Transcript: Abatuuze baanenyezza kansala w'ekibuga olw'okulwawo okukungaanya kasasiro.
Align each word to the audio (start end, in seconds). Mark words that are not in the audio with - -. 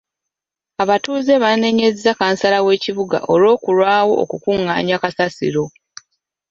Abatuuze 0.83 1.33
baanenyezza 1.43 2.09
kansala 2.19 2.57
w'ekibuga 2.65 3.17
olw'okulwawo 3.33 4.13
okukungaanya 4.23 4.95
kasasiro. 5.01 5.63